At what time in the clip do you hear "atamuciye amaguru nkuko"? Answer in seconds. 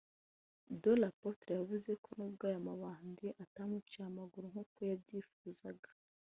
3.43-4.77